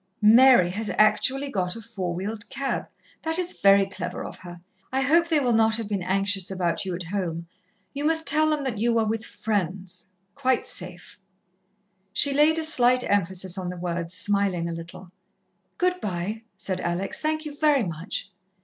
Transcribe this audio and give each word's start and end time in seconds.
"Mary 0.23 0.71
has 0.71 0.89
actually 0.97 1.47
got 1.51 1.75
a 1.75 1.79
four 1.79 2.15
wheeled 2.15 2.49
cab! 2.49 2.87
That 3.21 3.37
is 3.37 3.59
very 3.61 3.85
clever 3.85 4.25
of 4.25 4.39
her. 4.39 4.59
I 4.91 5.01
hope 5.01 5.27
they 5.27 5.39
will 5.39 5.53
not 5.53 5.75
have 5.77 5.87
been 5.87 6.01
anxious 6.01 6.49
about 6.49 6.85
you 6.85 6.95
at 6.95 7.03
home. 7.03 7.45
You 7.93 8.03
must 8.03 8.25
tell 8.25 8.49
them 8.49 8.63
that 8.63 8.79
you 8.79 8.95
were 8.95 9.05
with 9.05 9.23
friends, 9.23 10.09
quite 10.33 10.65
safe." 10.65 11.19
She 12.13 12.33
laid 12.33 12.57
a 12.57 12.63
slight 12.63 13.03
emphasis 13.03 13.59
on 13.59 13.69
the 13.69 13.77
words, 13.77 14.15
smiling 14.15 14.67
a 14.67 14.71
little. 14.73 15.11
"Good 15.77 16.01
bye," 16.01 16.41
said 16.57 16.81
Alex; 16.81 17.19
"thank 17.19 17.45
you 17.45 17.55
very 17.55 17.83
much." 17.83 18.31